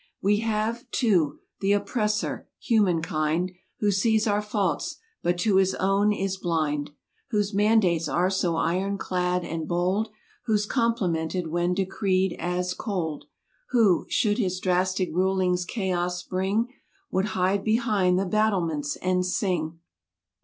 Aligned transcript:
We 0.19 0.37
have, 0.39 0.89
too, 0.89 1.41
the 1.59 1.73
oppressor, 1.73 2.47
human 2.59 3.03
kind. 3.03 3.51
Who 3.81 3.91
sees 3.91 4.25
our 4.25 4.41
faults 4.41 4.97
but 5.21 5.37
to 5.41 5.57
his 5.57 5.75
own 5.75 6.11
is 6.11 6.37
blind; 6.37 6.89
Whose 7.29 7.53
mandates 7.53 8.07
are 8.09 8.31
so 8.31 8.55
iron 8.55 8.97
clad 8.97 9.43
and 9.45 9.67
bold; 9.67 10.09
Who's 10.45 10.65
complimented 10.65 11.49
when 11.51 11.75
decreed 11.75 12.35
as 12.39 12.73
"cold." 12.73 13.25
Who, 13.69 14.07
should 14.09 14.39
his 14.39 14.59
drastic 14.59 15.11
rulings 15.13 15.65
chaos 15.65 16.23
bring. 16.23 16.73
Would 17.11 17.25
hide 17.37 17.63
behind 17.63 18.17
the 18.17 18.25
battlements 18.25 18.95
and 19.03 19.23
sing. 19.23 19.81